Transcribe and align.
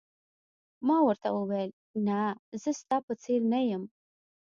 ما 0.87 0.97
ورته 1.07 1.27
وویل: 1.31 1.69
نه، 2.07 2.19
زه 2.61 2.71
ستا 2.81 2.97
په 3.07 3.13
څېر 3.23 3.41
نه 3.51 3.59
یم. 3.69 3.83